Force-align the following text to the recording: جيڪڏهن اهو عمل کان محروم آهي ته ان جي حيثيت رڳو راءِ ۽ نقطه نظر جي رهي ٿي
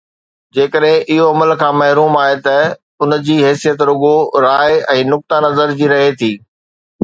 جيڪڏهن 0.57 1.03
اهو 1.15 1.27
عمل 1.33 1.53
کان 1.59 1.77
محروم 1.81 2.17
آهي 2.23 2.39
ته 2.47 2.57
ان 3.03 3.15
جي 3.29 3.37
حيثيت 3.45 3.87
رڳو 3.91 4.15
راءِ 4.49 4.81
۽ 4.99 5.07
نقطه 5.15 5.45
نظر 5.49 5.79
جي 5.83 5.95
رهي 5.97 6.13
ٿي 6.23 6.35